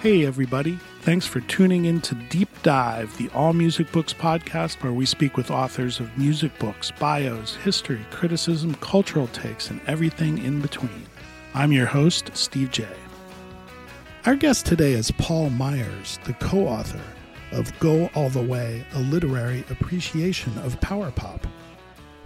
[0.00, 0.78] Hey, everybody.
[1.02, 5.36] Thanks for tuning in to Deep Dive, the All Music Books podcast, where we speak
[5.36, 11.04] with authors of music books, bios, history, criticism, cultural takes, and everything in between.
[11.52, 12.88] I'm your host, Steve J.
[14.24, 17.02] Our guest today is Paul Myers, the co author
[17.52, 21.46] of Go All the Way, a literary appreciation of power pop.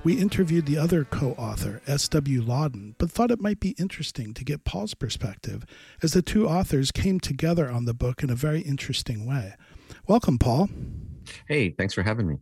[0.05, 2.43] We interviewed the other co author, S.W.
[2.43, 5.65] Lawden, but thought it might be interesting to get Paul's perspective
[6.03, 9.55] as the two authors came together on the book in a very interesting way.
[10.07, 10.69] Welcome, Paul.
[11.49, 12.37] Hey, thanks for having me.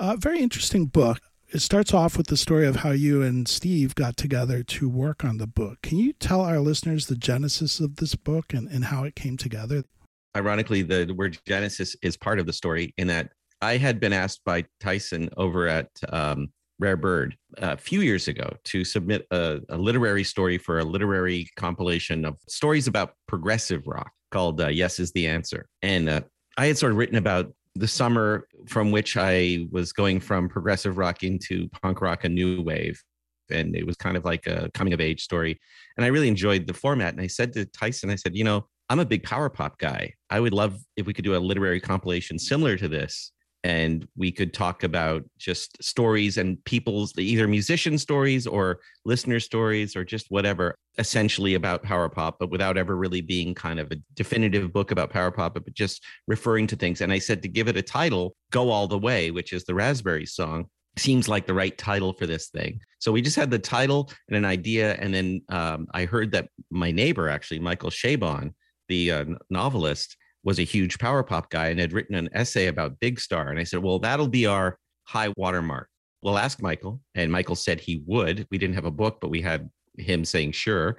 [0.00, 1.20] A very interesting book.
[1.50, 5.24] It starts off with the story of how you and Steve got together to work
[5.24, 5.82] on the book.
[5.82, 9.36] Can you tell our listeners the genesis of this book and, and how it came
[9.36, 9.84] together?
[10.36, 14.40] Ironically, the word genesis is part of the story in that I had been asked
[14.44, 16.48] by Tyson over at um,
[16.82, 21.48] Rare Bird a few years ago to submit a, a, literary story for a literary
[21.56, 25.68] compilation of stories about progressive rock called uh, Yes is the Answer.
[25.80, 26.22] And uh,
[26.58, 30.98] I had sort of written about the summer from which I was going from progressive
[30.98, 33.00] rock into punk rock, a new wave.
[33.48, 35.60] And it was kind of like a coming of age story.
[35.96, 37.14] And I really enjoyed the format.
[37.14, 40.14] And I said to Tyson, I said, you know, I'm a big power pop guy.
[40.30, 43.32] I would love if we could do a literary compilation similar to this
[43.64, 49.94] and we could talk about just stories and people's either musician stories or listener stories
[49.94, 53.96] or just whatever essentially about power pop but without ever really being kind of a
[54.14, 57.00] definitive book about power pop but just referring to things.
[57.00, 59.74] And i said to give it a title go all the way which is the
[59.74, 60.66] raspberry song.
[60.98, 62.78] Seems like the right title for this thing.
[62.98, 66.48] So we just had the title and an idea and then um, i heard that
[66.70, 68.52] my neighbor actually michael chabon
[68.88, 72.98] the uh, novelist was a huge power pop guy and had written an essay about
[73.00, 73.48] Big Star.
[73.48, 75.88] And I said, well, that'll be our high watermark.
[76.22, 77.00] We'll ask Michael.
[77.14, 78.46] And Michael said he would.
[78.50, 80.96] We didn't have a book, but we had him saying sure.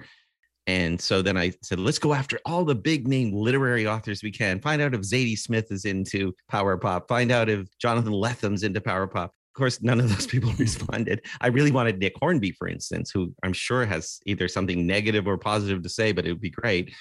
[0.66, 4.30] And so then I said, let's go after all the big name literary authors we
[4.30, 4.60] can.
[4.60, 7.06] Find out if Zadie Smith is into power pop.
[7.06, 9.30] Find out if Jonathan Lethem's into power pop.
[9.30, 11.20] Of course, none of those people responded.
[11.40, 15.36] I really wanted Nick Hornby, for instance, who I'm sure has either something negative or
[15.36, 16.94] positive to say, but it would be great.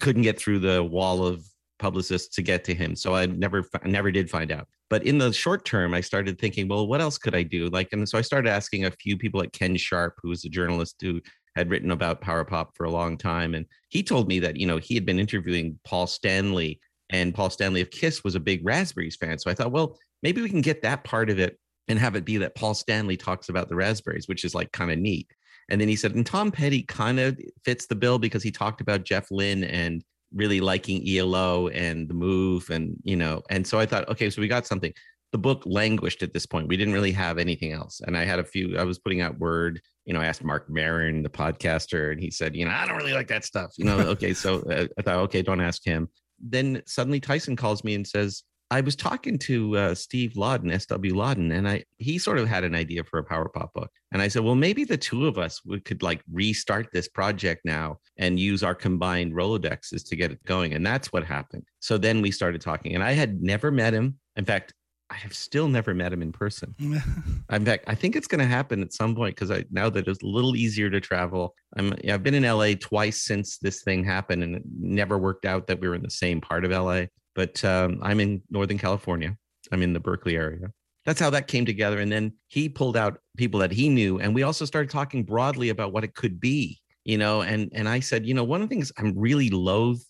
[0.00, 1.44] Couldn't get through the wall of
[1.78, 2.96] publicists to get to him.
[2.96, 4.68] So I never never did find out.
[4.90, 7.68] But in the short term, I started thinking, well, what else could I do?
[7.68, 10.48] Like, and so I started asking a few people like Ken Sharp, who was a
[10.48, 11.20] journalist who
[11.56, 14.66] had written about power pop for a long time, and he told me that you
[14.66, 16.80] know he had been interviewing Paul Stanley,
[17.10, 19.38] and Paul Stanley of Kiss was a big Raspberries fan.
[19.38, 22.24] So I thought, well, maybe we can get that part of it and have it
[22.24, 25.28] be that Paul Stanley talks about the Raspberries, which is like kind of neat.
[25.70, 28.80] And then he said, and Tom Petty kind of fits the bill because he talked
[28.80, 30.02] about Jeff Lynne and
[30.34, 34.40] really liking ELO and the move and you know and so I thought okay so
[34.40, 34.92] we got something.
[35.30, 36.68] The book languished at this point.
[36.68, 38.00] We didn't really have anything else.
[38.06, 40.68] And I had a few I was putting out word you know I asked Marc
[40.70, 43.72] Maron the podcaster and he said you know I don't really like that stuff.
[43.76, 46.08] You know okay so uh, I thought okay don't ask him.
[46.40, 51.14] Then suddenly Tyson calls me and says I was talking to uh, Steve Lawden, S.W.
[51.14, 53.90] Lawden, and I he sort of had an idea for a power pop book.
[54.12, 57.62] And I said, well, maybe the two of us we could like restart this project
[57.64, 60.74] now and use our combined Rolodexes to get it going.
[60.74, 61.64] And that's what happened.
[61.80, 64.18] So then we started talking, and I had never met him.
[64.36, 64.74] In fact,
[65.10, 66.74] I have still never met him in person.
[66.78, 70.06] in fact, I think it's going to happen at some point because I now that
[70.06, 71.54] it's a little easier to travel.
[71.76, 75.66] I'm I've been in LA twice since this thing happened, and it never worked out
[75.68, 77.04] that we were in the same part of LA
[77.38, 79.36] but um, I'm in Northern California.
[79.70, 80.72] I'm in the Berkeley area.
[81.06, 82.00] That's how that came together.
[82.00, 85.68] And then he pulled out people that he knew, and we also started talking broadly
[85.68, 87.42] about what it could be, you know.
[87.42, 90.04] And and I said, you know, one of the things I'm really loath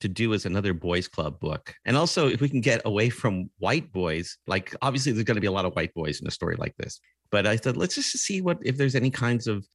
[0.00, 1.74] to do is another boys club book.
[1.84, 5.42] And also, if we can get away from white boys, like obviously there's going to
[5.42, 6.98] be a lot of white boys in a story like this.
[7.30, 9.66] But I thought, let's just see what if there's any kinds of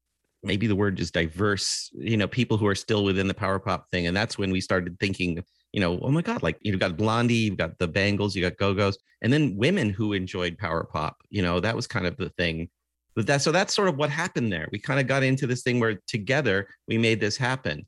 [0.41, 3.91] maybe the word is diverse, you know, people who are still within the power pop
[3.91, 4.07] thing.
[4.07, 5.43] And that's when we started thinking,
[5.75, 8.55] you know, oh my God, like you've got Blondie, you've got the Bangles, you got
[8.55, 11.17] Go Go's, and then women who enjoyed power pop.
[11.29, 12.69] You know, that was kind of the thing.
[13.13, 14.69] But that so that's sort of what happened there.
[14.71, 17.85] We kind of got into this thing where together we made this happen.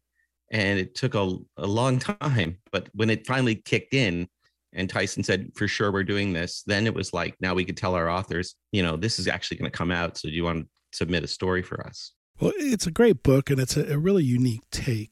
[0.51, 2.57] And it took a, a long time.
[2.73, 4.27] But when it finally kicked in,
[4.73, 6.63] and Tyson said, for sure, we're doing this.
[6.67, 9.57] Then it was like, now we could tell our authors, you know, this is actually
[9.57, 10.17] going to come out.
[10.17, 12.11] So do you want to submit a story for us?
[12.41, 15.11] Well, it's a great book and it's a, a really unique take.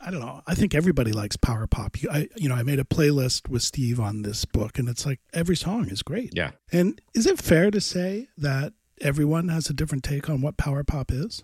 [0.00, 0.42] I don't know.
[0.46, 1.96] I think everybody likes power pop.
[2.10, 5.20] I, you know, I made a playlist with Steve on this book, and it's like
[5.32, 6.32] every song is great.
[6.34, 6.52] Yeah.
[6.72, 10.84] And is it fair to say that everyone has a different take on what power
[10.84, 11.42] pop is?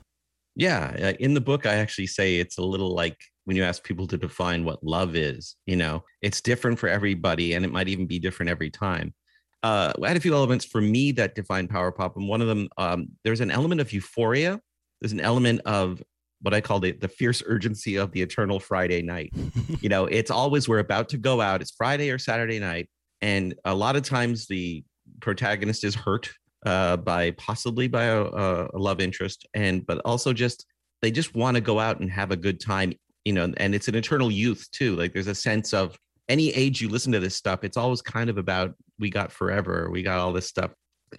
[0.55, 1.13] Yeah.
[1.19, 4.19] In the book, I actually say it's a little like when you ask people to
[4.19, 5.57] define what love is.
[5.67, 9.15] You know, it's different for everybody, and it might even be different every time.
[9.63, 12.49] Uh, I had a few elements for me that define power pop, and one of
[12.49, 14.61] them, um, there's an element of euphoria
[15.03, 16.01] there's an element of
[16.43, 19.33] what I call the, the fierce urgency of the eternal Friday night.
[19.81, 21.61] you know, it's always we're about to go out.
[21.63, 22.89] It's Friday or Saturday night.
[23.21, 24.85] And a lot of times the
[25.21, 26.31] protagonist is hurt
[26.67, 29.47] uh, by possibly by a, a love interest.
[29.55, 30.67] And, but also just,
[31.01, 32.93] they just want to go out and have a good time,
[33.25, 34.97] you know, and it's an eternal youth too.
[34.97, 35.97] Like there's a sense of
[36.29, 39.91] any age you listen to this stuff, it's always kind of about we got forever,
[39.91, 40.71] we got all this stuff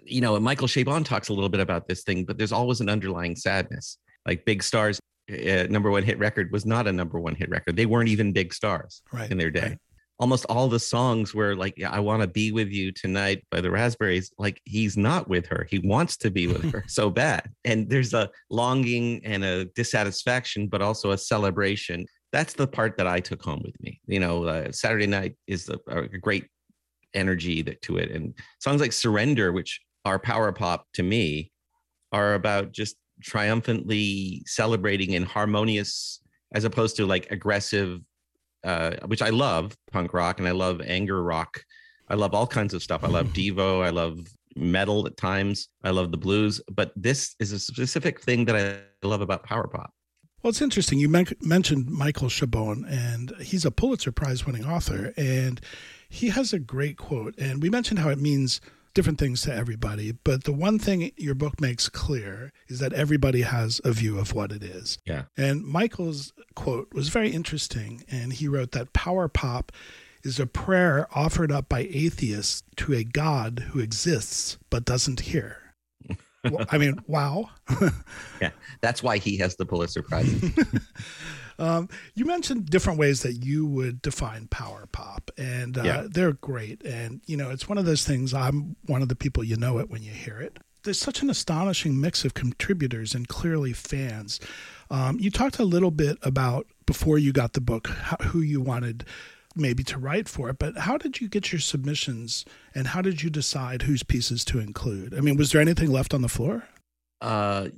[0.06, 2.90] you know, Michael Chabon talks a little bit about this thing, but there's always an
[2.90, 3.98] underlying sadness.
[4.26, 5.00] Like Big Stars,
[5.32, 7.76] uh, number one hit record was not a number one hit record.
[7.76, 9.62] They weren't even big stars right, in their day.
[9.62, 9.78] Right.
[10.20, 13.72] Almost all the songs were like, I want to be with you tonight by the
[13.72, 14.32] Raspberries.
[14.38, 15.66] Like he's not with her.
[15.70, 17.50] He wants to be with her so bad.
[17.66, 22.06] And there's a longing and a dissatisfaction, but also a celebration.
[22.32, 24.02] That's the part that I took home with me.
[24.08, 26.46] You know, uh, Saturday night is a, a great
[27.14, 28.12] energy that, to it.
[28.12, 31.52] And songs like Surrender, which are power pop to me,
[32.12, 36.22] are about just triumphantly celebrating in harmonious,
[36.54, 38.02] as opposed to like aggressive,
[38.64, 41.64] uh, which I love punk rock and I love anger rock.
[42.10, 43.04] I love all kinds of stuff.
[43.04, 43.84] I love Devo.
[43.84, 44.20] I love
[44.56, 45.70] metal at times.
[45.84, 46.62] I love the blues.
[46.72, 49.92] But this is a specific thing that I love about power pop.
[50.42, 51.00] Well, it's interesting.
[51.00, 55.14] You men- mentioned Michael Chabon, and he's a Pulitzer Prize winning author.
[55.16, 55.62] And
[56.10, 58.60] he has a great quote, and we mentioned how it means
[58.94, 60.12] different things to everybody.
[60.12, 64.34] But the one thing your book makes clear is that everybody has a view of
[64.34, 64.98] what it is.
[65.06, 65.24] Yeah.
[65.38, 68.04] And Michael's quote was very interesting.
[68.10, 69.72] And he wrote that power pop
[70.24, 75.58] is a prayer offered up by atheists to a God who exists but doesn't hear.
[76.70, 77.50] I mean, wow.
[78.42, 78.52] yeah,
[78.82, 80.34] that's why he has the Pulitzer Prize.
[81.64, 86.04] Um, you mentioned different ways that you would define power pop, and uh, yeah.
[86.10, 86.84] they're great.
[86.84, 88.34] And you know, it's one of those things.
[88.34, 90.58] I'm one of the people you know it when you hear it.
[90.84, 94.42] There's such an astonishing mix of contributors and clearly fans.
[94.92, 98.60] Um, you talked a little bit about before you got the book how, who you
[98.60, 99.06] wanted
[99.56, 102.44] maybe to write for it, but how did you get your submissions
[102.76, 105.14] and how did you decide whose pieces to include?
[105.16, 106.68] I mean, was there anything left on the floor?
[107.22, 107.70] Uh,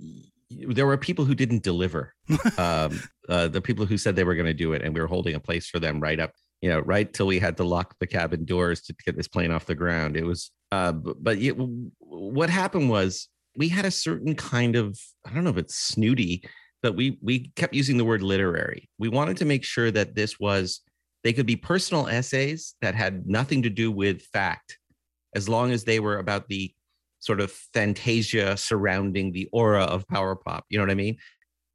[0.50, 2.14] there were people who didn't deliver.
[2.58, 5.08] um, uh, the people who said they were going to do it, and we were
[5.08, 6.32] holding a place for them right up,
[6.62, 9.52] you know, right till we had to lock the cabin doors to get this plane
[9.52, 10.16] off the ground.
[10.16, 11.56] It was, uh, but it,
[12.00, 16.44] what happened was we had a certain kind of, I don't know if it's snooty,
[16.84, 18.90] but we we kept using the word literary.
[19.00, 20.82] We wanted to make sure that this was
[21.24, 24.78] they could be personal essays that had nothing to do with fact,
[25.34, 26.72] as long as they were about the
[27.20, 30.64] sort of fantasia surrounding the aura of power pop.
[30.70, 31.18] You know what I mean?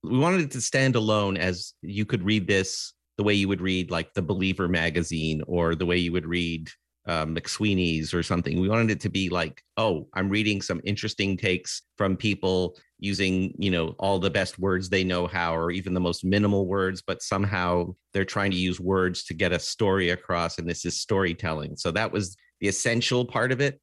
[0.02, 3.60] We wanted it to stand alone as you could read this the way you would
[3.60, 6.70] read like the Believer magazine or the way you would read
[7.06, 8.60] um, McSweeney's or something.
[8.60, 13.54] We wanted it to be like, oh, I'm reading some interesting takes from people using,
[13.58, 17.02] you know, all the best words they know how, or even the most minimal words,
[17.06, 20.58] but somehow they're trying to use words to get a story across.
[20.58, 21.76] And this is storytelling.
[21.76, 23.80] So that was the essential part of it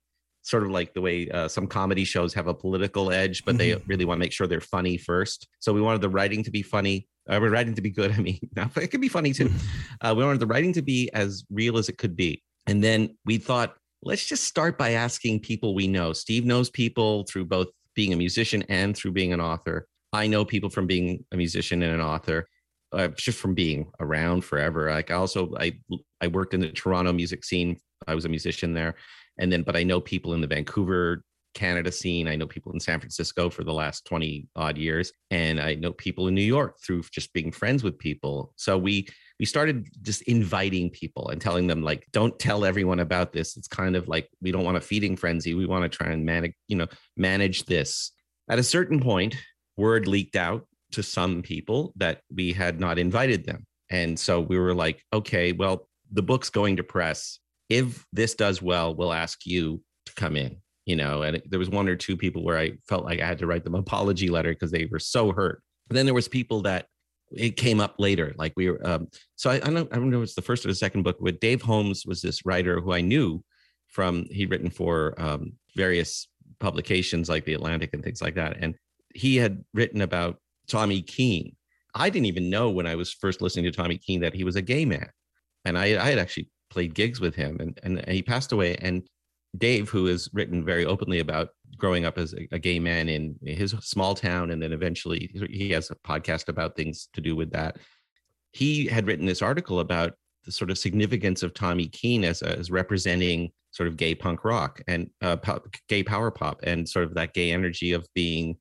[0.47, 3.79] sort of like the way uh, some comedy shows have a political edge, but mm-hmm.
[3.79, 5.45] they really want to make sure they're funny first.
[5.59, 7.05] So we wanted the writing to be funny.
[7.29, 8.11] Uh, we're writing to be good.
[8.17, 9.51] I mean, it could be funny too.
[9.99, 12.41] Uh, we wanted the writing to be as real as it could be.
[12.65, 16.13] And then we thought, let's just start by asking people we know.
[16.13, 19.87] Steve knows people through both being a musician and through being an author.
[20.13, 22.47] I know people from being a musician and an author.
[22.93, 24.89] Uh, just from being around forever.
[24.89, 25.73] Like I also I
[26.21, 27.81] I worked in the Toronto music scene.
[28.07, 28.95] I was a musician there
[29.39, 32.27] and then but i know people in the vancouver Canada scene.
[32.27, 35.11] I know people in San Francisco for the last 20 odd years.
[35.31, 38.53] And I know people in New York through just being friends with people.
[38.57, 39.07] So we
[39.39, 43.67] we started just inviting people and telling them like don't tell everyone about this it's
[43.67, 46.53] kind of like we don't want a feeding frenzy we want to try and manage
[46.67, 48.11] you know manage this
[48.49, 49.35] at a certain point
[49.75, 54.57] word leaked out to some people that we had not invited them and so we
[54.57, 59.45] were like okay well the book's going to press if this does well we'll ask
[59.45, 62.71] you to come in you know and there was one or two people where i
[62.87, 65.95] felt like i had to write them apology letter because they were so hurt but
[65.95, 66.87] then there was people that
[67.31, 68.33] it came up later.
[68.37, 70.65] Like we were, um, so I, I, don't, I don't know if it's the first
[70.65, 73.43] or the second book, but Dave Holmes was this writer who I knew
[73.87, 76.27] from, he'd written for um, various
[76.59, 78.57] publications like The Atlantic and things like that.
[78.59, 78.75] And
[79.13, 81.55] he had written about Tommy Keene.
[81.93, 84.55] I didn't even know when I was first listening to Tommy Keene that he was
[84.55, 85.09] a gay man.
[85.65, 88.75] And I, I had actually played gigs with him and, and he passed away.
[88.77, 89.07] And
[89.57, 93.37] Dave, who has written very openly about growing up as a, a, gay man in
[93.43, 97.51] his small town, and then eventually he has a podcast about things to do with
[97.51, 97.77] that.
[98.51, 100.13] He had written this article about
[100.45, 104.81] the sort of significance of Tommy Keene as, as representing sort of gay punk rock
[104.87, 108.57] and uh, pop, gay power pop, and sort of that gay energy of being,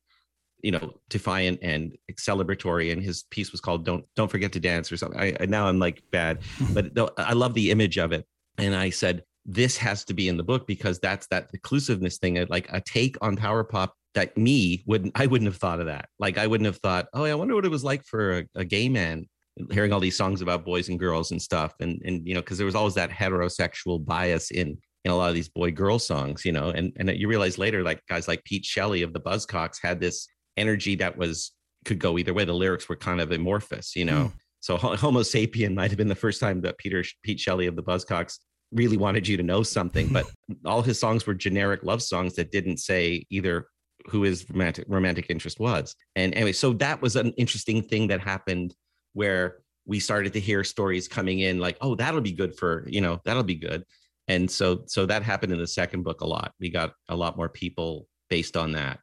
[0.61, 2.91] you know, defiant and celebratory.
[2.91, 5.19] And his piece was called "Don't Don't Forget to Dance" or something.
[5.19, 6.39] I, now I'm like bad,
[6.73, 8.25] but I love the image of it.
[8.57, 12.37] And I said, this has to be in the book because that's that inclusiveness thing
[12.37, 15.85] uh, like a take on power pop that me wouldn't i wouldn't have thought of
[15.85, 18.45] that like i wouldn't have thought oh i wonder what it was like for a,
[18.55, 19.25] a gay man
[19.71, 22.57] hearing all these songs about boys and girls and stuff and and you know because
[22.57, 26.43] there was always that heterosexual bias in in a lot of these boy girl songs
[26.43, 29.77] you know and and you realize later like guys like pete shelley of the buzzcocks
[29.81, 31.51] had this energy that was
[31.85, 34.33] could go either way the lyrics were kind of amorphous you know mm.
[34.59, 37.83] so homo sapien might have been the first time that peter pete shelley of the
[37.83, 38.37] buzzcocks
[38.71, 40.25] really wanted you to know something, but
[40.65, 43.67] all his songs were generic love songs that didn't say either
[44.07, 45.95] who his romantic romantic interest was.
[46.15, 48.73] And anyway, so that was an interesting thing that happened
[49.13, 53.01] where we started to hear stories coming in like, oh, that'll be good for, you
[53.01, 53.83] know, that'll be good.
[54.27, 56.53] And so so that happened in the second book a lot.
[56.59, 58.99] We got a lot more people based on that.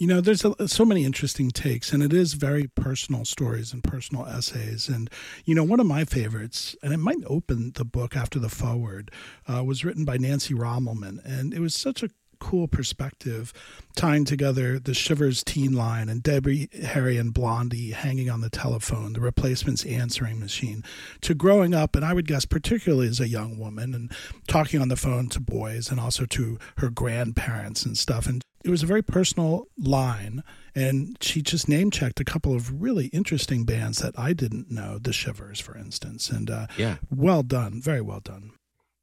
[0.00, 3.84] You know, there's a, so many interesting takes, and it is very personal stories and
[3.84, 4.88] personal essays.
[4.88, 5.10] And,
[5.44, 9.10] you know, one of my favorites, and it might open the book after the forward,
[9.46, 11.22] uh, was written by Nancy Rommelmann.
[11.22, 12.08] And it was such a
[12.40, 13.52] cool perspective
[13.96, 19.12] tying together the Shivvers teen line and Debbie, Harry, and Blondie hanging on the telephone,
[19.12, 20.82] the replacements answering machine,
[21.20, 24.12] to growing up, and I would guess particularly as a young woman, and
[24.48, 28.26] talking on the phone to boys and also to her grandparents and stuff.
[28.26, 30.42] And it was a very personal line
[30.74, 34.98] and she just name checked a couple of really interesting bands that I didn't know,
[34.98, 36.30] the Shivvers, for instance.
[36.30, 38.52] And uh, yeah, well done, very well done.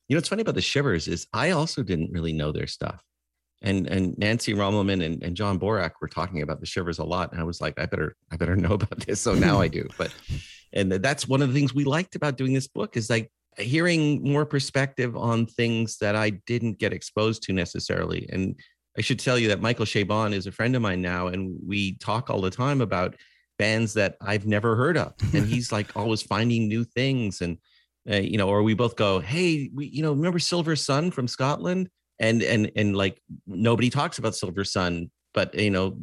[0.08, 3.02] You know, what's funny about the Shivvers is I also didn't really know their stuff,
[3.62, 7.32] and and Nancy Rommelmann and, and John Borack were talking about the Shivvers a lot,
[7.32, 9.22] and I was like, I better I better know about this.
[9.22, 9.88] So now I do.
[9.98, 10.14] But
[10.74, 14.22] and that's one of the things we liked about doing this book is like hearing
[14.24, 18.56] more perspective on things that I didn't get exposed to necessarily, and
[18.98, 21.98] I should tell you that Michael Chabon is a friend of mine now, and we
[21.98, 23.16] talk all the time about
[23.58, 27.58] bands that I've never heard of, and he's like always finding new things, and
[28.12, 31.28] uh, you know, or we both go, "Hey, we, you know, remember Silver Sun from
[31.28, 35.98] Scotland?" And and and like nobody talks about Silver Sun, but you know,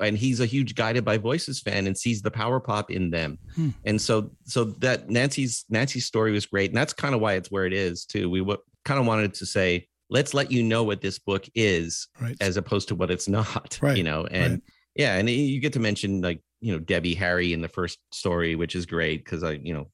[0.00, 3.38] and he's a huge Guided by Voices fan and sees the power pop in them,
[3.54, 3.70] hmm.
[3.84, 7.50] and so so that Nancy's Nancy's story was great, and that's kind of why it's
[7.50, 8.30] where it is too.
[8.30, 12.08] We w- kind of wanted to say let's let you know what this book is
[12.20, 12.36] right.
[12.40, 13.96] as opposed to what it's not right.
[13.96, 14.62] you know and right.
[14.96, 18.56] yeah and you get to mention like you know debbie harry in the first story
[18.56, 19.88] which is great because i you know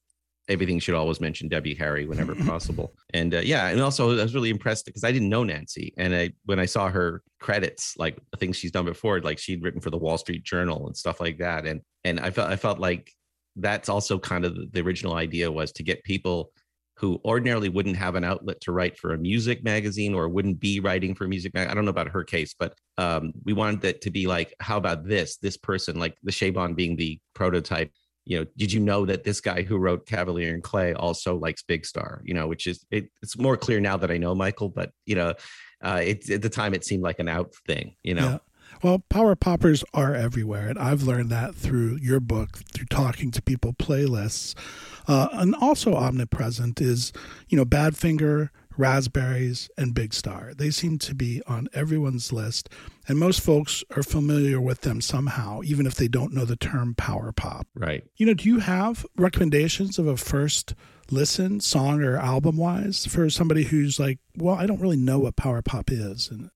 [0.48, 4.34] everything should always mention debbie harry whenever possible and uh, yeah and also i was
[4.34, 8.18] really impressed because i didn't know nancy and i when i saw her credits like
[8.30, 11.20] the things she's done before like she'd written for the wall street journal and stuff
[11.20, 13.12] like that and and i felt i felt like
[13.56, 16.52] that's also kind of the, original idea was to get people
[16.98, 20.80] who ordinarily wouldn't have an outlet to write for a music magazine or wouldn't be
[20.80, 21.52] writing for music.
[21.52, 24.54] Mag- I don't know about her case, but um, we wanted that to be like,
[24.60, 25.36] how about this?
[25.36, 27.90] This person, like the Chabon being the prototype.
[28.26, 31.62] You know, did you know that this guy who wrote Kavalier and Clay also likes
[31.62, 32.20] Big Star?
[32.24, 35.14] You know, which is it, it's more clear now that I know Michael, but you
[35.14, 35.34] know,
[35.82, 37.94] uh, it, at the time it seemed like an out thing.
[38.02, 38.28] You know.
[38.28, 38.38] Yeah.
[38.82, 43.40] Well, power poppers are everywhere, and I've learned that through your book, through talking to
[43.40, 44.54] people, playlists,
[45.08, 47.12] uh, and also omnipresent is,
[47.48, 50.52] you know, Badfinger, Raspberries, and Big Star.
[50.54, 52.68] They seem to be on everyone's list,
[53.08, 56.94] and most folks are familiar with them somehow, even if they don't know the term
[56.94, 57.66] power pop.
[57.74, 58.04] Right.
[58.16, 60.74] You know, do you have recommendations of a first
[61.10, 65.36] listen, song or album wise, for somebody who's like, well, I don't really know what
[65.36, 66.28] power pop is?
[66.30, 66.50] And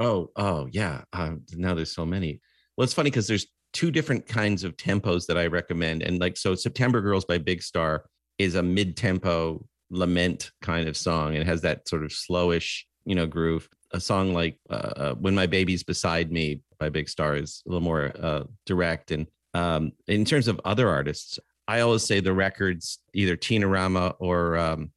[0.00, 1.02] Oh, oh yeah.
[1.12, 2.40] Um, now there's so many.
[2.76, 6.36] Well, it's funny because there's two different kinds of tempos that I recommend, and like
[6.36, 8.06] so, September Girls by Big Star
[8.38, 11.34] is a mid-tempo lament kind of song.
[11.34, 13.68] It has that sort of slowish, you know, groove.
[13.92, 17.68] A song like uh, uh, "When My Baby's Beside Me" by Big Star is a
[17.68, 19.10] little more uh, direct.
[19.10, 24.56] And um, in terms of other artists, I always say the records, either Teenarama or
[24.56, 24.90] um,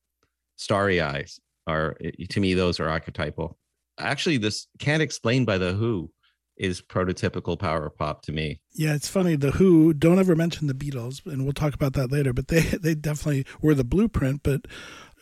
[0.57, 1.97] Starry Eyes, are
[2.29, 3.57] to me those are archetypal.
[3.99, 6.11] Actually, this can't explain by the Who
[6.57, 8.59] is prototypical power pop to me.
[8.73, 9.35] Yeah, it's funny.
[9.35, 12.33] The Who don't ever mention the Beatles, and we'll talk about that later.
[12.33, 14.43] But they they definitely were the blueprint.
[14.43, 14.67] But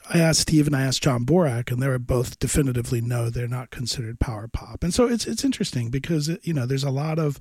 [0.09, 3.47] I asked Steve and I asked John Borack, and they were both definitively no, they're
[3.47, 4.83] not considered power pop.
[4.83, 7.39] And so it's it's interesting because you know there's a lot of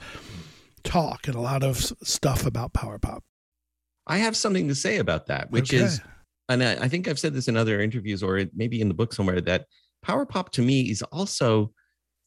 [0.82, 3.24] talk and a lot of stuff about power pop.
[4.06, 5.84] I have something to say about that, which okay.
[5.84, 6.00] is,
[6.48, 9.12] and I, I think I've said this in other interviews or maybe in the book
[9.12, 9.66] somewhere that
[10.02, 11.72] power pop to me is also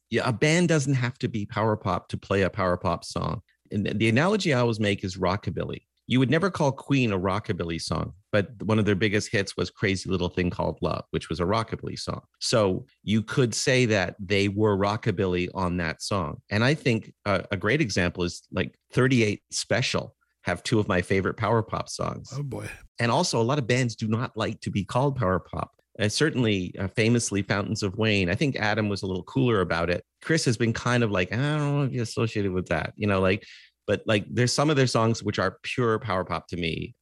[0.10, 3.42] yeah, a band doesn't have to be power pop to play a power pop song.
[3.72, 5.82] And the analogy I always make is rockabilly.
[6.06, 9.72] You would never call Queen a rockabilly song, but one of their biggest hits was
[9.72, 12.22] Crazy Little Thing Called Love, which was a rockabilly song.
[12.40, 16.42] So you could say that they were rockabilly on that song.
[16.52, 21.02] And I think a, a great example is like 38 Special have two of my
[21.02, 22.34] favorite power pop songs.
[22.38, 22.70] Oh boy.
[23.00, 26.10] And also a lot of bands do not like to be called power pop uh,
[26.10, 28.30] certainly uh, famously Fountains of Wayne.
[28.30, 30.04] I think Adam was a little cooler about it.
[30.22, 33.08] Chris has been kind of like, I don't want to be associated with that, you
[33.08, 33.46] know, like,
[33.86, 36.96] but like there's some of their songs which are pure power pop to me.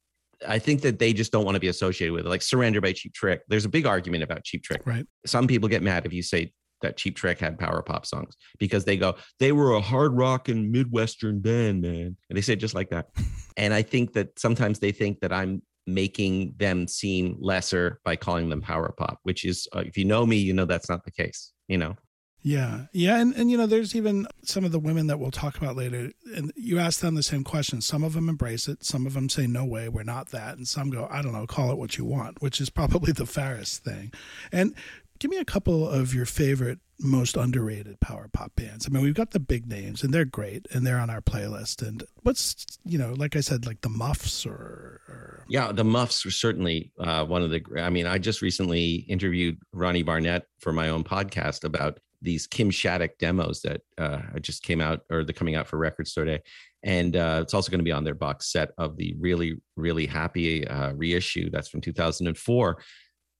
[0.46, 2.28] I think that they just don't want to be associated with it.
[2.28, 3.42] Like Surrender by Cheap Trick.
[3.48, 4.82] There's a big argument about Cheap Trick.
[4.84, 5.06] Right.
[5.24, 8.84] Some people get mad if you say that Cheap Trick had power pop songs because
[8.84, 12.16] they go, they were a hard rock and Midwestern band, man.
[12.28, 13.06] And they say it just like that.
[13.56, 18.48] and I think that sometimes they think that I'm making them seem lesser by calling
[18.48, 21.10] them power pop, which is, uh, if you know me, you know that's not the
[21.10, 21.96] case, you know?
[22.44, 22.86] Yeah.
[22.92, 23.20] Yeah.
[23.20, 26.10] And, and, you know, there's even some of the women that we'll talk about later,
[26.34, 27.80] and you ask them the same question.
[27.80, 28.84] Some of them embrace it.
[28.84, 30.56] Some of them say, no way, we're not that.
[30.56, 33.26] And some go, I don't know, call it what you want, which is probably the
[33.26, 34.12] fairest thing.
[34.50, 34.74] And
[35.22, 38.86] give me a couple of your favorite most underrated power pop bands.
[38.86, 41.80] I mean, we've got the big names and they're great and they're on our playlist.
[41.86, 45.00] And what's, you know, like I said, like the Muffs or.
[45.08, 45.44] or...
[45.48, 49.58] Yeah, the Muffs were certainly uh, one of the, I mean, I just recently interviewed
[49.72, 54.80] Ronnie Barnett for my own podcast about these Kim Shattuck demos that uh, just came
[54.80, 56.42] out or they're coming out for Record Store Day.
[56.82, 60.06] And uh, it's also going to be on their box set of the really, really
[60.06, 62.82] happy uh, reissue that's from 2004.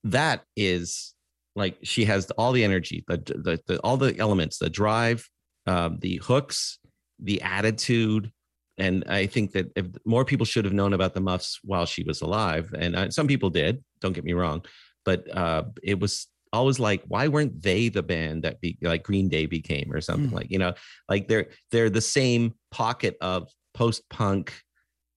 [0.05, 1.13] That is
[1.55, 5.27] like she has all the energy, the, the, the all the elements, the drive,
[5.67, 6.79] um, the hooks,
[7.19, 8.31] the attitude,
[8.77, 12.03] and I think that if more people should have known about the Muffs while she
[12.03, 14.63] was alive, and uh, some people did, don't get me wrong,
[15.05, 19.29] but uh, it was always like, why weren't they the band that be like Green
[19.29, 20.33] Day became or something mm.
[20.33, 20.73] like you know,
[21.07, 24.53] like they're they're the same pocket of post punk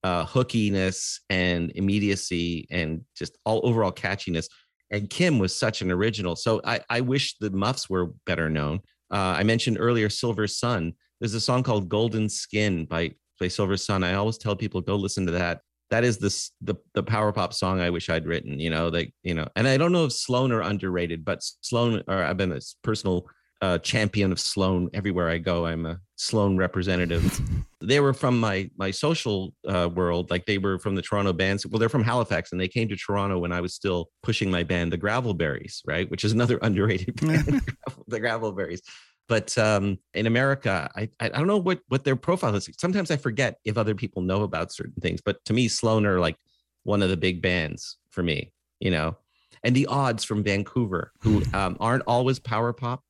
[0.05, 4.49] uh, hookiness and immediacy and just all overall catchiness
[4.91, 6.37] and Kim was such an original.
[6.37, 8.81] So I, I wish the Muffs were better known.
[9.11, 10.95] Uh, I mentioned earlier Silver Sun.
[11.21, 14.03] There's a song called Golden Skin by by Silver Sun.
[14.03, 15.61] I always tell people go listen to that.
[15.91, 18.59] That is this the the power pop song I wish I'd written.
[18.59, 22.03] You know, like you know, and I don't know if Sloan are underrated, but Sloan
[22.09, 23.27] or I've been a personal
[23.63, 25.67] uh, champion of Sloan everywhere I go.
[25.67, 27.41] I'm a Sloan representative.
[27.81, 31.67] they were from my my social uh, world, like they were from the Toronto bands.
[31.67, 34.63] Well, they're from Halifax, and they came to Toronto when I was still pushing my
[34.63, 37.63] band, the Gravelberries, right, which is another underrated band,
[38.09, 38.81] the Gravelberries.
[39.29, 42.69] But um, in America, I I don't know what what their profile is.
[42.79, 45.21] Sometimes I forget if other people know about certain things.
[45.25, 46.37] But to me, Sloan are like
[46.85, 49.17] one of the big bands for me, you know.
[49.65, 53.03] And the odds from Vancouver, who um, aren't always power pop,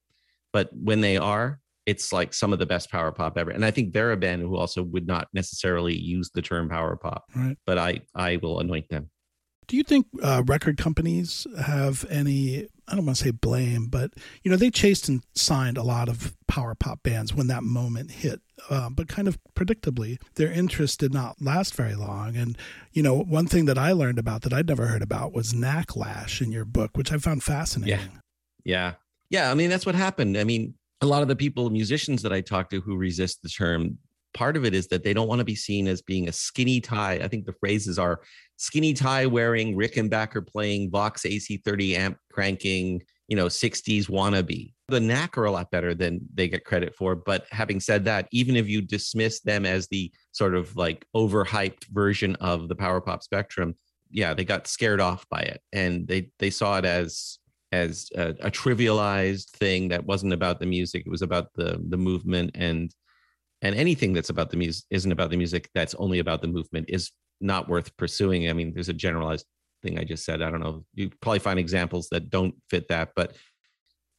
[0.56, 3.50] but when they are, it's like some of the best power pop ever.
[3.50, 6.96] And I think they're a band who also would not necessarily use the term power
[6.96, 7.58] pop, right.
[7.66, 9.10] but I I will anoint them.
[9.66, 12.68] Do you think uh, record companies have any?
[12.88, 16.08] I don't want to say blame, but you know they chased and signed a lot
[16.08, 18.40] of power pop bands when that moment hit.
[18.70, 22.34] Uh, but kind of predictably, their interest did not last very long.
[22.34, 22.56] And
[22.92, 26.40] you know, one thing that I learned about that I'd never heard about was Knacklash
[26.40, 28.12] in your book, which I found fascinating.
[28.64, 29.05] Yeah, yeah.
[29.30, 30.36] Yeah, I mean that's what happened.
[30.36, 33.48] I mean, a lot of the people, musicians that I talk to who resist the
[33.48, 33.98] term,
[34.34, 36.80] part of it is that they don't want to be seen as being a skinny
[36.80, 37.14] tie.
[37.14, 38.20] I think the phrases are
[38.56, 44.72] skinny tie wearing, Rickenbacker playing, Vox AC30 amp cranking, you know, 60s wannabe.
[44.88, 47.16] The knack are a lot better than they get credit for.
[47.16, 51.86] But having said that, even if you dismiss them as the sort of like overhyped
[51.86, 53.74] version of the power pop spectrum,
[54.10, 57.38] yeah, they got scared off by it and they they saw it as
[57.72, 61.02] as a, a, trivialized thing that wasn't about the music.
[61.04, 62.94] It was about the the movement and
[63.62, 65.68] and anything that's about the music isn't about the music.
[65.74, 68.48] That's only about the movement is not worth pursuing.
[68.48, 69.46] I mean, there's a generalized
[69.82, 70.42] thing I just said.
[70.42, 70.84] I don't know.
[70.94, 73.34] You probably find examples that don't fit that, but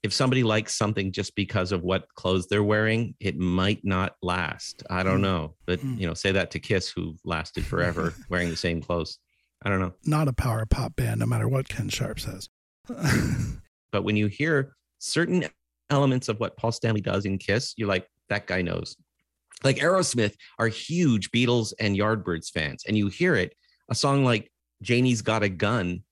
[0.04, 4.84] if somebody likes something just because of what clothes they're wearing, it might not last.
[4.90, 5.24] I don't mm.
[5.24, 5.56] know.
[5.66, 6.00] But mm.
[6.00, 9.20] you know, say that to Kiss, who lasted forever wearing the same clothes.
[9.64, 9.94] I don't know.
[10.06, 12.48] Not a power pop band, no matter what Ken Sharp says.
[13.92, 15.46] but when you hear certain
[15.90, 18.98] elements of what Paul Stanley does in Kiss, you're like, that guy knows.
[19.64, 23.56] Like Aerosmith are huge Beatles and Yardbirds fans, and you hear it.
[23.90, 26.04] A song like Janie's Got a Gun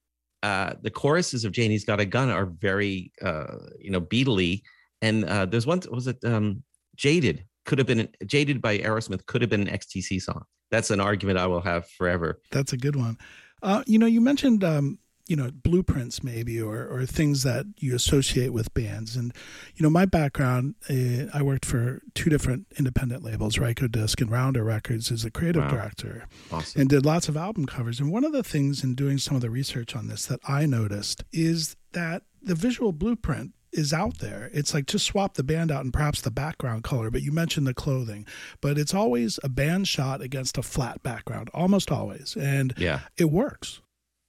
[0.46, 4.62] uh, the choruses of Janie's Got a Gun are very, uh, you know, beatly.
[5.02, 6.62] And uh, there's one, was it um,
[6.96, 7.46] Jaded?
[7.66, 10.44] Could have been Jaded by Aerosmith, could have been an XTC song.
[10.70, 12.42] That's an argument I will have forever.
[12.52, 13.18] That's a good one.
[13.64, 17.96] Uh, you know, you mentioned um, you know blueprints maybe or or things that you
[17.96, 19.34] associate with bands and
[19.76, 24.64] you know my background uh, i worked for two different independent labels Rykodisc and rounder
[24.64, 25.70] records as a creative wow.
[25.70, 26.82] director awesome.
[26.82, 29.42] and did lots of album covers and one of the things in doing some of
[29.42, 34.50] the research on this that i noticed is that the visual blueprint is out there.
[34.54, 37.68] It's like just swap the band out and perhaps the background color, but you mentioned
[37.68, 38.26] the clothing.
[38.62, 42.38] But it's always a band shot against a flat background, almost always.
[42.38, 43.82] And yeah, it works.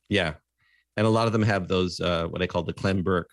[0.08, 0.34] Yeah
[0.96, 3.30] and a lot of them have those uh, what I call the Clem Burke,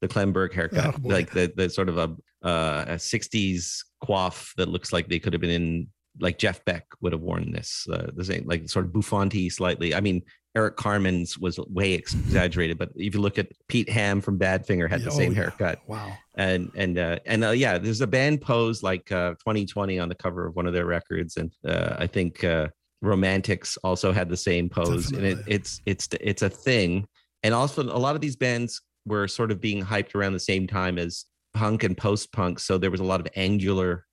[0.00, 4.54] the Clem Burke haircut, oh, like the the sort of a uh, a '60s coif
[4.56, 5.88] that looks like they could have been in
[6.20, 9.94] like Jeff Beck would have worn this uh, the same like sort of bouffanty slightly.
[9.94, 10.22] I mean,
[10.54, 15.02] Eric Carmen's was way exaggerated, but if you look at Pete Ham from Badfinger had
[15.02, 15.38] the oh, same yeah.
[15.38, 15.80] haircut.
[15.86, 16.16] Wow.
[16.34, 20.14] And and uh, and uh, yeah, there's a band pose like uh, 2020 on the
[20.14, 22.68] cover of one of their records, and uh, I think uh,
[23.02, 25.30] Romantics also had the same pose, Definitely.
[25.30, 27.06] and it, it's it's it's a thing.
[27.42, 30.66] And also, a lot of these bands were sort of being hyped around the same
[30.66, 34.06] time as punk and post punk, so there was a lot of angular,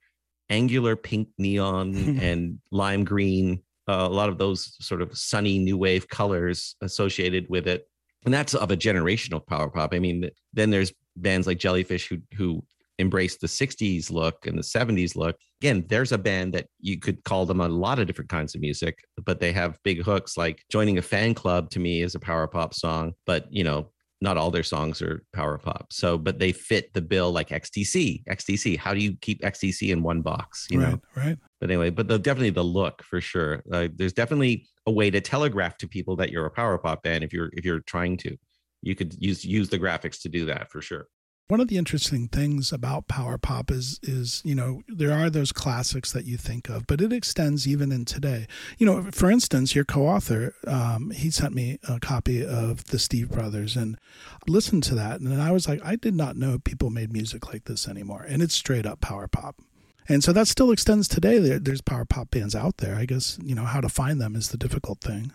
[0.50, 5.78] angular pink neon and lime green, uh, a lot of those sort of sunny new
[5.78, 7.88] wave colors associated with it,
[8.26, 9.94] and that's of a generational power pop.
[9.94, 12.64] I mean, then there's bands like Jellyfish who who
[13.00, 15.36] embraced the 60s look and the 70s look.
[15.62, 18.62] Again, there's a band that you could call them a lot of different kinds of
[18.62, 22.20] music, but they have big hooks like joining a fan club to me is a
[22.20, 23.90] power pop song, but you know,
[24.24, 25.88] not all their songs are power pop.
[25.92, 28.24] So, but they fit the bill like XTC.
[28.24, 28.78] XTC.
[28.78, 30.66] How do you keep XTC in one box?
[30.70, 31.38] You right, know, right.
[31.60, 33.62] But anyway, but the, definitely the look for sure.
[33.72, 37.26] Uh, there's definitely a way to telegraph to people that you're a power pop band
[37.26, 38.38] if you're if you're trying to.
[38.82, 41.08] You could use use the graphics to do that for sure.
[41.50, 45.52] One of the interesting things about power pop is is you know there are those
[45.52, 48.48] classics that you think of, but it extends even in today.
[48.78, 53.30] You know, for instance, your co-author um, he sent me a copy of the Steve
[53.30, 54.00] Brothers and
[54.48, 57.66] listened to that, and I was like, I did not know people made music like
[57.66, 59.58] this anymore, and it's straight up power pop.
[60.08, 61.40] And so that still extends today.
[61.40, 62.96] There, there's power pop bands out there.
[62.96, 65.34] I guess you know how to find them is the difficult thing.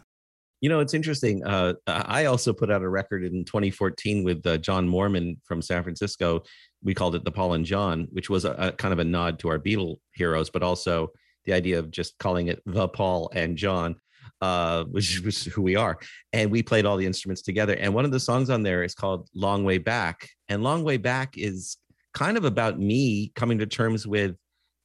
[0.60, 1.44] You know, it's interesting.
[1.44, 5.82] Uh, I also put out a record in 2014 with uh, John Moremen from San
[5.84, 6.42] Francisco.
[6.82, 9.38] We called it the Paul and John, which was a, a, kind of a nod
[9.40, 11.12] to our Beatle heroes, but also
[11.44, 13.96] the idea of just calling it the Paul and John,
[14.40, 15.98] uh, which was who we are.
[16.32, 17.74] And we played all the instruments together.
[17.74, 20.28] And one of the songs on there is called Long Way Back.
[20.48, 21.76] And Long Way Back is
[22.14, 24.34] kind of about me coming to terms with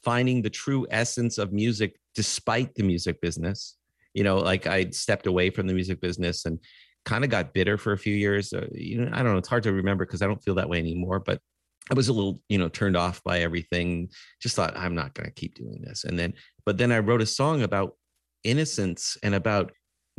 [0.04, 3.76] finding the true essence of music despite the music business
[4.14, 6.60] you know like i stepped away from the music business and
[7.06, 9.50] kind of got bitter for a few years uh, you know i don't know it's
[9.50, 11.40] hard to remember because i don't feel that way anymore but
[11.92, 14.10] i was a little you know turned off by everything
[14.42, 16.34] just thought i'm not going to keep doing this and then
[16.66, 17.98] but then i wrote a song about
[18.44, 19.72] innocence and about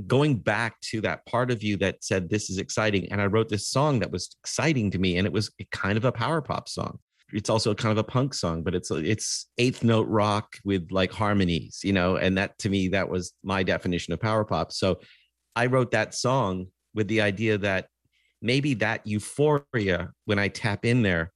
[0.06, 3.48] going back to that part of you that said this is exciting and i wrote
[3.48, 6.68] this song that was exciting to me and it was kind of a power pop
[6.68, 6.98] song
[7.34, 11.12] it's also kind of a punk song, but it's it's eighth note rock with like
[11.12, 14.72] harmonies, you know, and that to me that was my definition of power pop.
[14.72, 15.00] So
[15.56, 17.88] I wrote that song with the idea that
[18.40, 21.32] maybe that euphoria when I tap in there,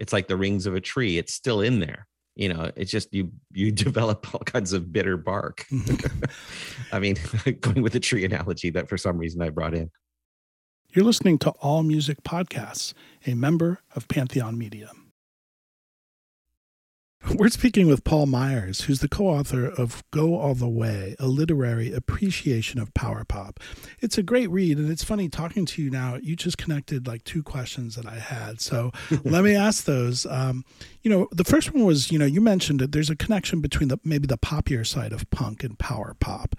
[0.00, 1.16] it's like the rings of a tree.
[1.16, 2.08] It's still in there.
[2.34, 5.64] You know, it's just you you develop all kinds of bitter bark.
[6.92, 7.16] I mean,
[7.60, 9.92] going with the tree analogy that for some reason I brought in.
[10.90, 12.94] You're listening to All Music Podcasts,
[13.26, 14.90] a member of Pantheon Media.
[17.34, 21.26] We're speaking with Paul Myers, who's the co author of Go All the Way, a
[21.26, 23.58] literary appreciation of power pop.
[24.00, 26.18] It's a great read, and it's funny talking to you now.
[26.22, 28.60] You just connected like two questions that I had.
[28.60, 28.92] So
[29.24, 30.24] let me ask those.
[30.26, 30.64] Um,
[31.02, 33.88] you know, the first one was, you know, you mentioned that there's a connection between
[33.88, 36.54] the maybe the poppier side of punk and power pop.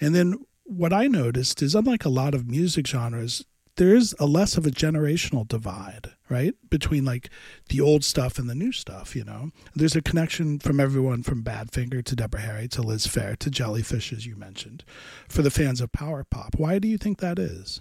[0.00, 3.44] And then what I noticed is, unlike a lot of music genres,
[3.76, 6.54] there is a less of a generational divide, right?
[6.70, 7.28] Between like
[7.68, 9.50] the old stuff and the new stuff, you know?
[9.74, 14.12] There's a connection from everyone from Badfinger to Deborah Harry to Liz Phair to Jellyfish,
[14.12, 14.84] as you mentioned,
[15.28, 16.54] for the fans of Power Pop.
[16.56, 17.80] Why do you think that is?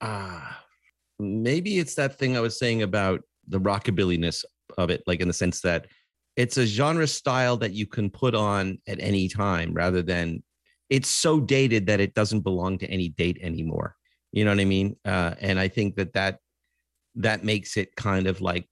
[0.00, 0.64] Ah,
[1.18, 4.44] maybe it's that thing I was saying about the rockabillyness
[4.78, 5.86] of it, like in the sense that
[6.36, 10.42] it's a genre style that you can put on at any time rather than
[10.88, 13.96] it's so dated that it doesn't belong to any date anymore.
[14.32, 14.96] You know what I mean?
[15.04, 16.38] Uh, and I think that that
[17.16, 18.68] that makes it kind of like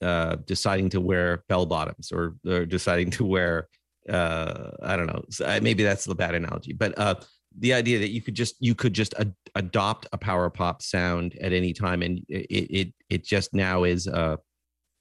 [0.00, 3.68] uh, deciding to wear bell bottoms or, or deciding to wear
[4.08, 5.22] uh, I don't know.
[5.60, 7.14] Maybe that's the bad analogy, but uh,
[7.58, 11.36] the idea that you could just you could just ad- adopt a power pop sound
[11.40, 14.38] at any time, and it it it just now is a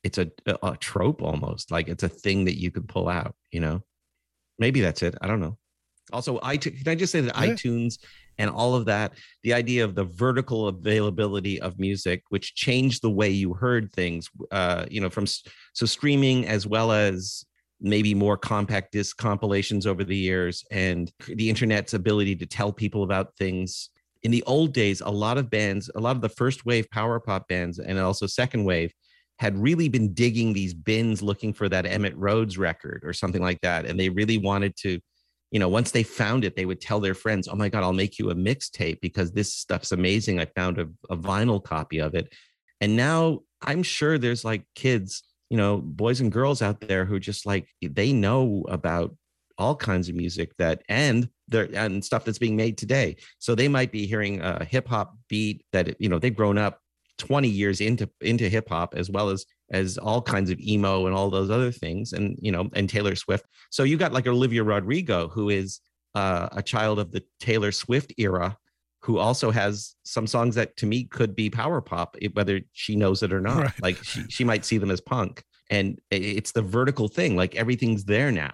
[0.04, 0.30] it's a,
[0.64, 3.36] a trope almost like it's a thing that you could pull out.
[3.52, 3.84] You know,
[4.60, 5.16] maybe that's it.
[5.22, 5.58] I don't know.
[6.14, 7.54] Also, I can I just say that yeah.
[7.54, 7.98] iTunes
[8.38, 9.14] and all of that,
[9.44, 14.30] the idea of the vertical availability of music, which changed the way you heard things,
[14.52, 17.46] uh, you know, from so streaming as well as
[17.82, 23.04] maybe more compact disc compilations over the years and the internet's ability to tell people
[23.04, 23.90] about things.
[24.24, 27.20] In the old days, a lot of bands, a lot of the first wave power
[27.20, 28.94] pop bands and also second wave
[29.40, 33.60] had really been digging these bins looking for that Emitt Rhodes record or something like
[33.62, 33.88] that.
[33.88, 35.00] And they really wanted to
[35.52, 37.94] you know, once they found it, they would tell their friends, "Oh my God, I'll
[37.94, 40.40] make you a mixtape because this stuff's amazing.
[40.40, 42.34] I found a, a vinyl copy of it."
[42.80, 47.20] And now I'm sure there's like kids, you know, boys and girls out there who
[47.20, 49.16] just like they know about
[49.58, 53.18] all kinds of music that and there and stuff that's being made today.
[53.38, 56.80] So they might be hearing a hip hop beat that you know they've grown up
[57.20, 61.16] 20 years into into hip hop as well as as all kinds of emo and
[61.16, 63.46] all those other things and you know and Taylor Swift.
[63.70, 65.80] So you got like Olivia Rodrigo who is
[66.14, 68.58] uh, a child of the Taylor Swift era
[69.04, 73.24] who also has some songs that to me could be power pop whether she knows
[73.24, 73.58] it or not.
[73.58, 73.82] Right.
[73.82, 78.04] Like she she might see them as punk and it's the vertical thing like everything's
[78.04, 78.54] there now.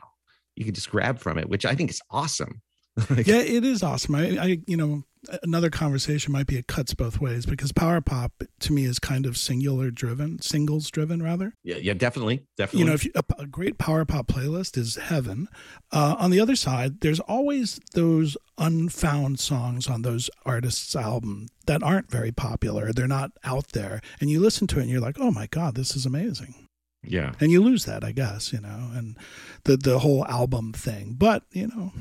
[0.56, 2.62] You can just grab from it, which I think is awesome.
[3.10, 4.16] yeah, it is awesome.
[4.16, 5.04] I, I, you know,
[5.44, 9.26] another conversation might be it cuts both ways because power pop to me is kind
[9.26, 11.54] of singular driven, singles driven rather.
[11.64, 12.80] Yeah, yeah, definitely, definitely.
[12.80, 15.48] You know, if you, a, a, great power pop playlist is heaven.
[15.92, 21.84] Uh, on the other side, there's always those unfound songs on those artists' album that
[21.84, 22.92] aren't very popular.
[22.92, 25.76] They're not out there, and you listen to it and you're like, oh my god,
[25.76, 26.68] this is amazing.
[27.04, 29.18] Yeah, and you lose that, I guess, you know, and
[29.64, 31.16] the the whole album thing.
[31.18, 31.92] But you know,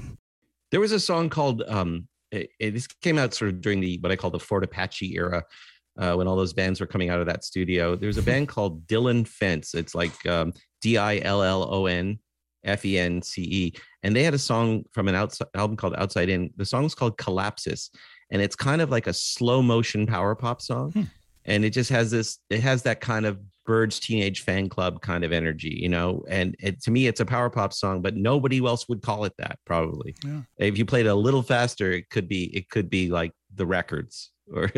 [0.70, 3.98] there was a song called um, it, it, this came out sort of during the
[3.98, 5.44] what I call the Fort Apache era,
[5.98, 7.96] uh, when all those bands were coming out of that studio.
[7.96, 9.74] There's a band called Dillon Fence.
[9.74, 12.18] It's like um, D I L L O N
[12.64, 13.72] F E N C E,
[14.02, 16.50] and they had a song from an outside album called Outside In.
[16.56, 17.90] The song's called Collapsis,
[18.30, 20.92] and it's kind of like a slow motion power pop song.
[20.92, 21.02] Hmm.
[21.48, 25.24] And it just has this, it has that kind of Byrds Teenage Fan Club kind
[25.24, 26.24] of energy, you know.
[26.28, 29.34] And it, to me, it's a power pop song, but nobody else would call it
[29.38, 29.58] that.
[29.64, 30.42] Probably, yeah.
[30.58, 34.30] if you played a little faster, it could be it could be like the records
[34.54, 34.70] or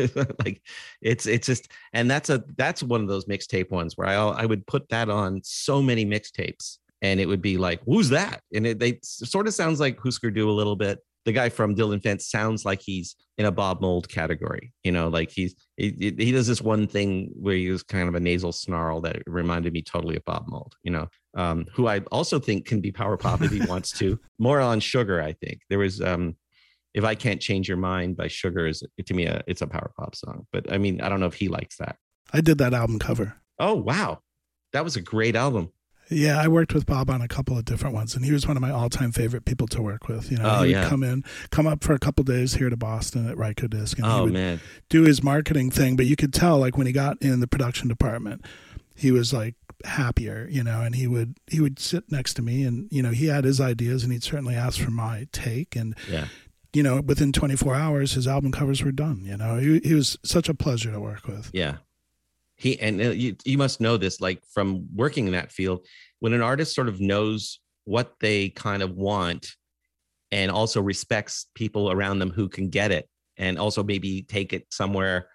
[0.43, 0.61] like
[1.01, 4.45] it's it's just and that's a that's one of those mixtape ones where I I
[4.45, 8.65] would put that on so many mixtapes and it would be like who's that and
[8.65, 10.99] it they sort of sounds like Husker Du a little bit
[11.29, 14.73] the guy from Dillon Fence sounds like he's in a Bob Mould category.
[14.83, 18.15] You know, like he's he, he does this one thing where he was kind of
[18.15, 20.73] a nasal snarl that reminded me totally of Bob Mould.
[20.81, 24.19] You know, um, who I also think can be power pop if he wants to.
[24.39, 26.01] More on Sugar, I think there was.
[26.01, 26.35] Um,
[26.95, 29.91] if I can't change your mind by Sugar is to me a, it's a power
[29.95, 30.47] pop song.
[30.51, 31.97] But I mean, I don't know if he likes that.
[32.33, 33.35] I did that album cover.
[33.59, 34.21] Oh wow,
[34.73, 35.71] that was a great album.
[36.09, 38.57] Yeah, I worked with Bob on a couple of different ones, and he was one
[38.57, 40.31] of my all-time favorite people to work with.
[40.31, 40.89] You know, oh, he would yeah.
[40.89, 44.17] come in, come up for a couple days here to Boston at Rykodisc, and oh,
[44.17, 44.59] he would man.
[44.89, 45.95] do his marketing thing.
[45.95, 48.43] But you could tell, like when he got in the production department,
[48.95, 52.63] he was like happier, you know, and he would he would sit next to me,
[52.63, 55.95] and you know, he had his ideas, and he'd certainly ask for my take, and
[56.09, 56.25] yeah.
[56.71, 59.23] You know, within 24 hours, his album covers were done.
[59.25, 61.49] You know, he, he was such a pleasure to work with.
[61.51, 61.77] Yeah,
[62.59, 65.85] he and uh, you, you must know this like from working in that field
[66.19, 69.55] when an artist sort of knows what they kind of want
[70.31, 74.67] and also respects people around them who can get it and also maybe take it
[74.71, 75.29] somewhere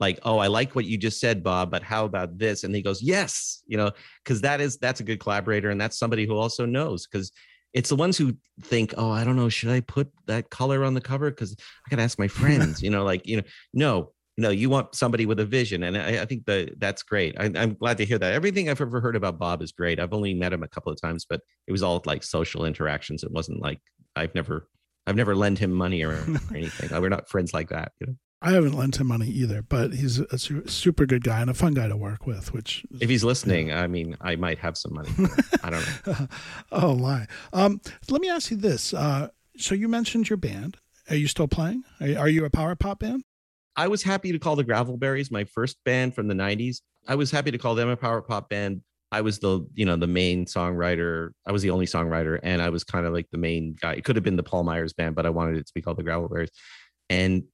[0.00, 2.64] like oh i like what you just said bob but how about this?
[2.64, 3.90] And he goes yes you know
[4.24, 7.30] because that is that's a good collaborator and that's somebody who also knows because
[7.74, 10.94] it's the ones who think oh i don't know should i put that color on
[10.94, 11.30] the cover?
[11.30, 11.54] Because
[11.86, 15.26] i gotta ask my friends you know like you know no no, you want somebody
[15.26, 17.34] with a vision, and I, I think that that's great.
[17.38, 18.32] I, am glad to hear that.
[18.32, 20.00] Everything I've ever heard about Bob is great.
[20.00, 23.22] I've only met him a couple of times, but it was all like social interactions.
[23.22, 23.80] It wasn't like
[24.16, 24.68] I've never,
[25.06, 27.00] I've never lent him money or, or anything.
[27.00, 27.92] We're not friends like that.
[28.00, 28.14] You know?
[28.40, 31.54] I haven't lent him money either, but he's a su- super good guy and a
[31.54, 32.54] fun guy to work with.
[32.54, 35.10] Which, if he's listening, I mean, I might have some money.
[35.62, 36.28] I don't know.
[36.72, 37.26] oh my!
[37.52, 38.94] Um, let me ask you this.
[38.94, 40.78] Uh, so you mentioned your band.
[41.10, 41.84] Are you still playing?
[42.00, 43.24] Are, are you a power pop band?
[43.76, 46.80] I was happy to call the Gravelberries my first band from the '90s.
[47.08, 48.82] I was happy to call them a power pop band.
[49.10, 51.30] I was the you know the main songwriter.
[51.46, 53.94] I was the only songwriter, and I was kind of like the main guy.
[53.94, 55.98] It could have been the Paul Myers band, but I wanted it to be called
[55.98, 56.50] the Gravelberries.
[57.10, 57.44] And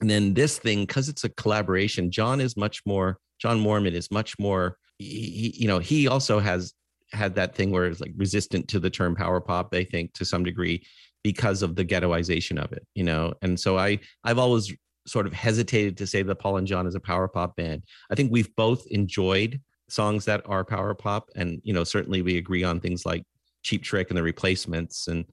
[0.00, 4.10] and then this thing, because it's a collaboration, John is much more, John Moremen is
[4.10, 6.74] much more, he, you know, he also has
[7.12, 10.24] had that thing where it's like resistant to the term power pop, I think, to
[10.24, 10.84] some degree,
[11.22, 13.34] because of the ghettoization of it, you know.
[13.40, 14.74] And so I I've always
[15.06, 17.82] sort of hesitated to say that Paul and John is a power pop band.
[18.10, 21.28] I think we've both enjoyed songs that are power pop.
[21.36, 23.24] And, you know, certainly we agree on things like
[23.62, 25.24] Cheap Trick and the replacements and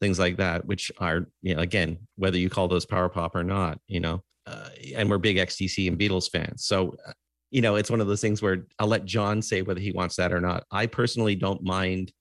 [0.00, 3.44] things like that, which are, you know, again, whether you call those power pop or
[3.44, 6.64] not, you know, uh, and we're big XTC and Beatles fans.
[6.64, 7.12] So, uh,
[7.50, 10.16] you know, it's one of those things where I'll let John say whether he wants
[10.16, 10.64] that or not.
[10.70, 12.12] I personally don't mind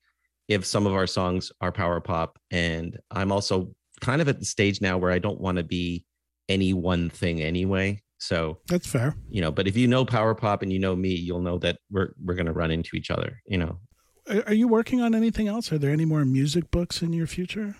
[0.48, 2.39] if some of our songs are power pop.
[2.52, 6.04] And I'm also kind of at the stage now where I don't want to be
[6.50, 8.02] any one thing anyway.
[8.18, 9.16] So that's fair.
[9.30, 11.78] You know, but if you know power pop and you know me, you'll know that
[11.90, 13.80] we're we're going to run into each other, you know.
[14.46, 15.72] Are you working on anything else?
[15.72, 17.76] Are there any more music books in your future?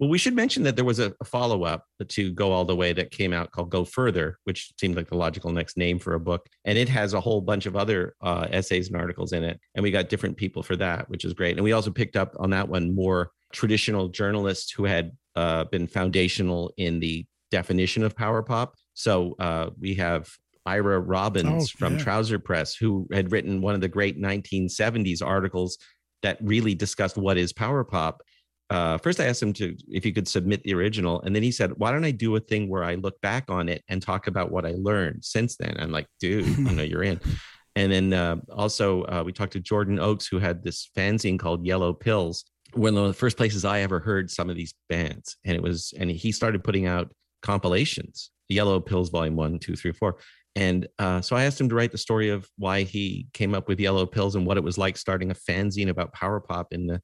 [0.00, 2.92] Well, we should mention that there was a, follow up to Go All the Way
[2.94, 6.20] that came out called Go Further, which seemed like the logical next name for a
[6.20, 6.48] book.
[6.64, 9.60] And it has a whole bunch of other uh, essays and articles in it.
[9.76, 11.56] And we got different people for that, which is great.
[11.56, 15.86] And we also picked up on that one more traditional journalists who had uh, been
[15.86, 18.74] foundational in the definition of power pop.
[18.94, 20.28] So uh, we have
[20.66, 22.04] Ira Robbins oh, from yeah.
[22.04, 25.78] Trouser Press, who had written one of the great 1970s articles
[26.22, 28.22] that really discussed what is power pop.
[28.70, 31.52] Uh, first, I asked him to if he could submit the original, and then he
[31.52, 34.26] said, "Why don't I do a thing where I look back on it and talk
[34.26, 37.20] about what I learned since then?" I'm like, "Dude, you know, you're in."
[37.76, 41.66] And then uh, also uh, we talked to Jordan Oakes, who had this fanzine called
[41.66, 42.44] Yellow Pills.
[42.72, 45.92] One of the first places I ever heard some of these bands, and it was,
[45.98, 47.12] and he started putting out
[47.44, 50.16] compilations, Yellow Pills Volume One, Two, Three, Four,
[50.56, 53.68] and uh, so I asked him to write the story of why he came up
[53.68, 56.86] with Yellow Pills and what it was like starting a fanzine about power pop in
[56.86, 57.00] the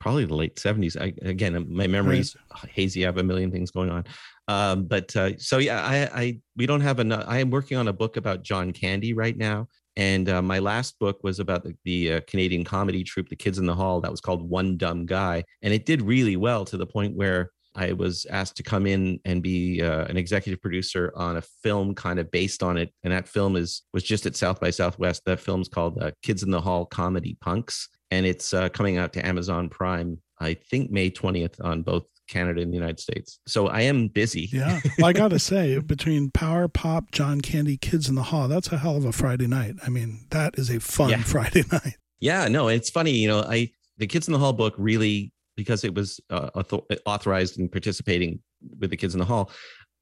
[0.00, 1.00] probably the late 70s.
[1.00, 2.70] I, again, my memory's right.
[2.70, 3.04] hazy.
[3.04, 4.04] I have a million things going on.
[4.48, 7.24] Um, but uh, so, yeah, I, I, we don't have enough.
[7.26, 9.68] I am working on a book about John Candy right now.
[9.96, 13.58] And uh, my last book was about the, the uh, Canadian comedy troupe, The Kids
[13.58, 14.00] in the Hall.
[14.02, 15.42] That was called One Dumb Guy.
[15.62, 19.20] And it did really well to the point where I was asked to come in
[19.24, 23.12] and be uh, an executive producer on a film kind of based on it, and
[23.12, 25.22] that film is was just at South by Southwest.
[25.26, 29.12] That film's called uh, Kids in the Hall Comedy Punks, and it's uh, coming out
[29.12, 30.20] to Amazon Prime.
[30.40, 33.38] I think May twentieth on both Canada and the United States.
[33.46, 34.48] So I am busy.
[34.52, 38.48] Yeah, well, I got to say, between Power Pop, John Candy, Kids in the Hall,
[38.48, 39.76] that's a hell of a Friday night.
[39.84, 41.22] I mean, that is a fun yeah.
[41.22, 41.96] Friday night.
[42.20, 43.12] Yeah, no, it's funny.
[43.12, 46.50] You know, I the Kids in the Hall book really because it was uh,
[47.06, 48.40] authorized and participating
[48.78, 49.50] with the kids in the hall.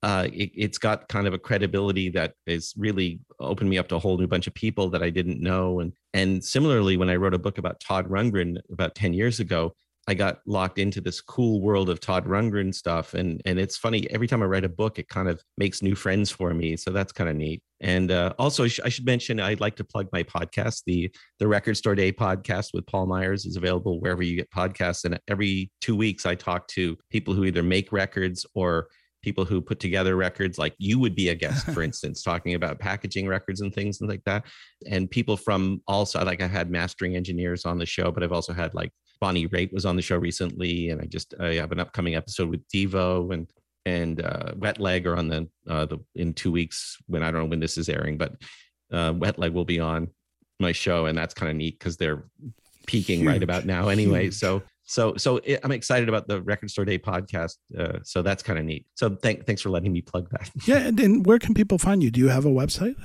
[0.03, 3.97] Uh, it, has got kind of a credibility that is really opened me up to
[3.97, 5.81] a whole new bunch of people that I didn't know.
[5.81, 9.75] And and similarly, when I wrote a book about Todd Rundgren about ten years ago,
[10.07, 13.15] I got locked into this cool world of Todd Rundgren stuff.
[13.15, 15.95] And and it's funny every time I write a book, it kind of makes new
[15.95, 16.77] friends for me.
[16.77, 17.63] So that's kind of neat.
[17.81, 20.83] And uh, also, I should mention I'd like to plug my podcast.
[20.87, 25.05] the The Record Store Day podcast with Paul Myers is available wherever you get podcasts.
[25.05, 28.89] And every two weeks, I talk to people who either make records or
[29.23, 32.79] people who put together records like you would be a guest for instance talking about
[32.79, 34.45] packaging records and things and like that
[34.87, 38.53] and people from also like i had mastering engineers on the show but i've also
[38.53, 41.81] had like Bonnie Raitt was on the show recently, and I just I have an
[41.81, 43.51] upcoming episode with Devo and
[43.87, 47.43] and uh, Wet Leg are on the uh, the in two weeks when I don't
[47.43, 48.35] know when this is airing, but
[48.93, 50.09] uh, Wet Leg will be on
[50.61, 52.25] my show, and that's kind of neat because they're
[52.87, 53.29] peaking Huge.
[53.29, 54.25] right about now anyway.
[54.25, 54.35] Huge.
[54.35, 57.57] So so so it, I'm excited about the Record Store Day podcast.
[57.77, 58.87] Uh, so that's kind of neat.
[58.95, 60.51] So thank, thanks for letting me plug that.
[60.67, 62.11] Yeah, and, and where can people find you?
[62.11, 62.97] Do you have a website?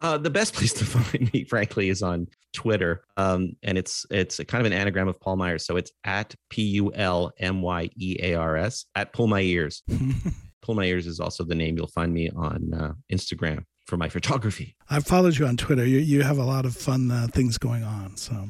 [0.00, 4.38] Uh, the best place to find me, frankly, is on Twitter, um, and it's it's
[4.48, 5.64] kind of an anagram of Paul Myers.
[5.64, 9.40] So it's at P U L M Y E A R S at Pull My
[9.40, 9.82] Ears.
[10.62, 14.08] Pull My Ears is also the name you'll find me on uh, Instagram for my
[14.08, 14.76] photography.
[14.88, 15.84] I've followed you on Twitter.
[15.84, 18.16] You you have a lot of fun uh, things going on.
[18.16, 18.48] So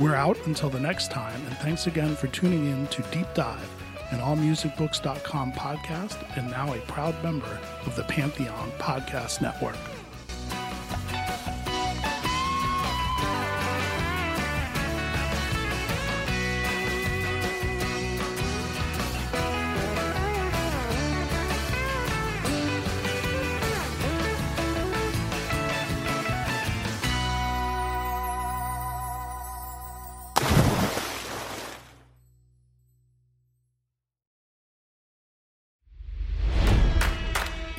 [0.00, 3.70] We're out until the next time, and thanks again for tuning in to Deep Dive,
[4.10, 9.76] an allmusicbooks.com podcast, and now a proud member of the Pantheon Podcast Network.